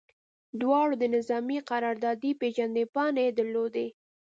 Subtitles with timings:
[0.61, 3.87] دواړو د نظامي قراردادي پیژندپاڼې درلودې